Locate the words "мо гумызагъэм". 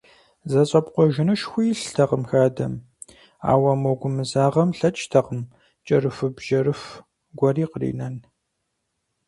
3.81-4.69